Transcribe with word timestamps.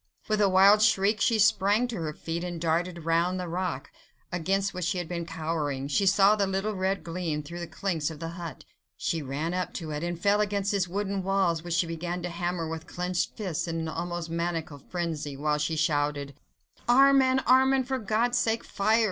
With 0.27 0.41
a 0.41 0.49
wild 0.49 0.81
shriek, 0.81 1.21
she 1.21 1.37
sprang 1.37 1.87
to 1.89 1.97
her 1.97 2.11
feet, 2.11 2.43
and 2.43 2.59
darted 2.59 3.05
round 3.05 3.39
the 3.39 3.47
rock, 3.47 3.91
against 4.31 4.73
which 4.73 4.85
she 4.85 4.97
had 4.97 5.07
been 5.07 5.27
cowering; 5.27 5.87
she 5.87 6.07
saw 6.07 6.35
the 6.35 6.47
little 6.47 6.73
red 6.73 7.03
gleam 7.03 7.43
through 7.43 7.59
the 7.59 7.67
chinks 7.67 8.09
of 8.09 8.19
the 8.19 8.29
hut; 8.29 8.65
she 8.97 9.21
ran 9.21 9.53
up 9.53 9.73
to 9.75 9.91
it 9.91 10.01
and 10.03 10.19
fell 10.19 10.41
against 10.41 10.73
its 10.73 10.87
wooden 10.87 11.21
walls, 11.21 11.61
which 11.63 11.75
she 11.75 11.85
began 11.85 12.23
to 12.23 12.29
hammer 12.29 12.67
with 12.67 12.87
clenched 12.87 13.37
fists 13.37 13.67
in 13.67 13.79
an 13.81 13.87
almost 13.87 14.27
maniacal 14.31 14.79
frenzy, 14.79 15.37
while 15.37 15.59
she 15.59 15.75
shouted,— 15.75 16.33
"Armand! 16.89 17.41
Armand! 17.45 17.87
for 17.87 17.99
God's 17.99 18.39
sake 18.39 18.63
fire! 18.63 18.99